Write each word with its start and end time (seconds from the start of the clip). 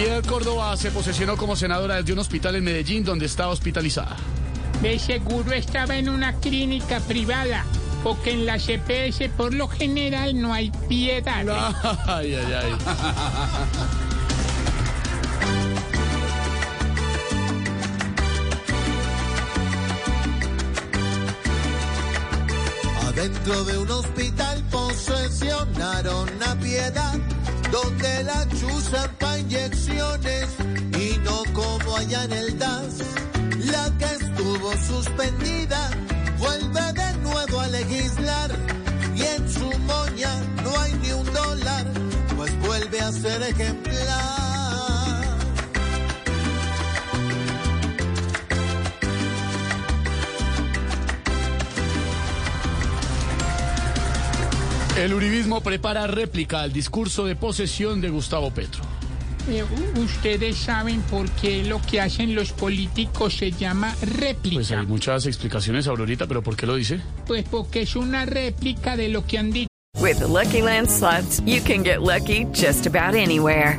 Piedad 0.00 0.24
Córdoba 0.24 0.74
se 0.78 0.90
posesionó 0.90 1.36
como 1.36 1.54
senadora 1.56 1.96
desde 1.96 2.14
un 2.14 2.20
hospital 2.20 2.56
en 2.56 2.64
Medellín 2.64 3.04
donde 3.04 3.26
estaba 3.26 3.52
hospitalizada. 3.52 4.16
De 4.80 4.98
seguro 4.98 5.52
estaba 5.52 5.94
en 5.98 6.08
una 6.08 6.36
clínica 6.36 7.00
privada, 7.00 7.66
porque 8.02 8.30
en 8.30 8.46
la 8.46 8.56
CPS 8.56 9.28
por 9.36 9.52
lo 9.52 9.68
general 9.68 10.40
no 10.40 10.54
hay 10.54 10.70
piedad. 10.88 11.44
Ay, 12.06 12.34
ay, 12.34 12.50
ay. 12.50 12.72
Dentro 23.20 23.64
de 23.64 23.76
un 23.76 23.90
hospital 23.90 24.64
posesionaron 24.70 26.30
a 26.42 26.54
piedad, 26.54 27.18
donde 27.70 28.24
la 28.24 28.46
chuzan 28.48 29.10
pa' 29.18 29.38
inyecciones 29.38 30.46
y 30.98 31.18
no 31.18 31.42
como 31.52 31.96
allá 31.96 32.24
en 32.24 32.32
el 32.32 32.58
DAS. 32.58 32.94
La 33.72 33.90
que 33.98 34.24
estuvo 34.24 34.72
suspendida 34.88 35.90
vuelve 36.38 36.92
de 36.92 37.12
nuevo 37.18 37.60
a 37.60 37.68
legislar 37.68 38.50
y 39.14 39.22
en 39.22 39.48
su 39.52 39.68
moña 39.80 40.32
no 40.64 40.80
hay 40.80 40.92
ni 40.94 41.12
un 41.12 41.32
dólar, 41.32 41.86
pues 42.36 42.58
vuelve 42.60 43.00
a 43.00 43.12
ser 43.12 43.42
ejemplar. 43.42 44.39
El 55.00 55.14
uribismo 55.14 55.62
prepara 55.62 56.06
réplica 56.06 56.60
al 56.60 56.74
discurso 56.74 57.24
de 57.24 57.34
posesión 57.34 58.02
de 58.02 58.10
Gustavo 58.10 58.50
Petro. 58.50 58.82
Eh, 59.48 59.64
Ustedes 59.98 60.58
saben 60.58 61.00
por 61.00 61.26
qué 61.30 61.64
lo 61.64 61.80
que 61.80 62.02
hacen 62.02 62.34
los 62.34 62.52
políticos 62.52 63.38
se 63.38 63.50
llama 63.50 63.96
réplica. 64.02 64.56
Pues 64.56 64.70
hay 64.72 64.84
muchas 64.84 65.24
explicaciones, 65.24 65.86
Aurorita, 65.86 66.26
pero 66.26 66.42
¿por 66.42 66.54
qué 66.54 66.66
lo 66.66 66.74
dice? 66.74 67.00
Pues 67.26 67.46
porque 67.50 67.80
es 67.80 67.96
una 67.96 68.26
réplica 68.26 68.98
de 68.98 69.08
lo 69.08 69.26
que 69.26 69.38
han 69.38 69.50
dicho. 69.52 69.68
With 69.98 70.18
the 70.18 70.28
Lucky 70.28 70.60
Land 70.60 70.90
slots, 70.90 71.40
you 71.46 71.62
can 71.62 71.82
get 71.82 72.02
lucky 72.02 72.44
just 72.52 72.86
about 72.86 73.14
anywhere. 73.14 73.78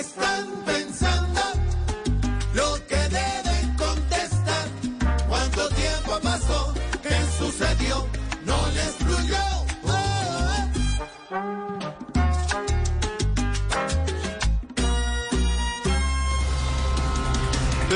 Están 0.00 0.46
pensando 0.64 1.09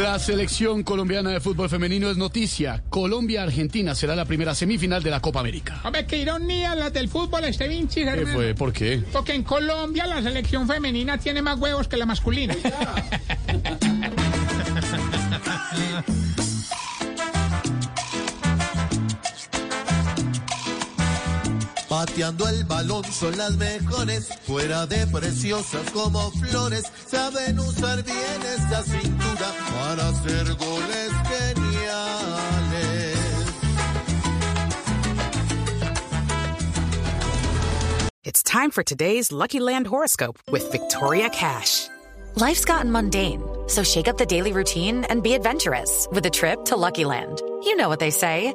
La 0.02 0.18
selección 0.18 0.82
colombiana 0.82 1.30
de 1.30 1.40
fútbol 1.40 1.68
femenino 1.68 2.10
es 2.10 2.16
noticia. 2.16 2.82
Colombia-Argentina 2.90 3.94
será 3.94 4.16
la 4.16 4.24
primera 4.24 4.54
semifinal 4.54 5.02
de 5.02 5.10
la 5.10 5.20
Copa 5.20 5.40
América. 5.40 5.80
Hombre, 5.84 6.04
qué 6.04 6.18
ironía 6.18 6.74
las 6.74 6.92
del 6.92 7.08
fútbol, 7.08 7.44
este 7.44 7.68
Vinci, 7.68 8.02
¿Qué 8.02 8.08
hermano. 8.08 8.34
fue? 8.34 8.54
¿Por 8.54 8.72
qué? 8.72 9.02
Porque 9.12 9.34
en 9.34 9.44
Colombia 9.44 10.06
la 10.06 10.20
selección 10.20 10.66
femenina 10.66 11.16
tiene 11.18 11.42
más 11.42 11.58
huevos 11.60 11.86
que 11.86 11.96
la 11.96 12.06
masculina. 12.06 12.56
Pateando 22.14 22.46
el 22.46 22.62
balón 22.62 23.02
son 23.10 23.36
las 23.36 23.56
mejores, 23.56 24.28
fuera 24.46 24.86
de 24.86 25.04
preciosas 25.08 25.90
como 25.90 26.30
flores, 26.30 26.84
saben 27.08 27.58
usar 27.58 28.04
bien 28.04 28.40
esta 28.56 28.84
cintura 28.84 29.52
para 29.74 30.08
hacer 30.10 30.54
goles 30.54 31.10
geniales. 31.26 33.18
It's 38.22 38.44
time 38.44 38.70
for 38.70 38.84
today's 38.84 39.32
Lucky 39.32 39.58
Land 39.58 39.88
horoscope 39.88 40.38
with 40.52 40.70
Victoria 40.70 41.28
Cash. 41.30 41.88
Life's 42.36 42.64
gotten 42.64 42.92
mundane, 42.92 43.42
so 43.66 43.82
shake 43.82 44.06
up 44.06 44.18
the 44.18 44.26
daily 44.26 44.52
routine 44.52 45.04
and 45.06 45.20
be 45.20 45.34
adventurous 45.34 46.06
with 46.12 46.24
a 46.26 46.30
trip 46.30 46.64
to 46.66 46.76
Lucky 46.76 47.04
Land. 47.04 47.42
You 47.64 47.74
know 47.74 47.88
what 47.88 47.98
they 47.98 48.10
say. 48.10 48.54